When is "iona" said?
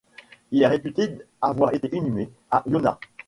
2.65-2.99